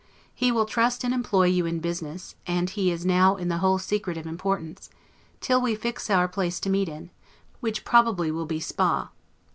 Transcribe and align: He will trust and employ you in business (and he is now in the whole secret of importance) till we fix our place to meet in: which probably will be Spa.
He 0.33 0.51
will 0.51 0.65
trust 0.65 1.03
and 1.03 1.13
employ 1.13 1.45
you 1.45 1.67
in 1.67 1.77
business 1.79 2.33
(and 2.47 2.71
he 2.71 2.89
is 2.91 3.05
now 3.05 3.35
in 3.35 3.49
the 3.49 3.59
whole 3.59 3.77
secret 3.77 4.17
of 4.17 4.25
importance) 4.25 4.89
till 5.41 5.61
we 5.61 5.75
fix 5.75 6.09
our 6.09 6.27
place 6.27 6.59
to 6.61 6.71
meet 6.71 6.89
in: 6.89 7.11
which 7.59 7.85
probably 7.85 8.31
will 8.31 8.47
be 8.47 8.59
Spa. 8.59 9.11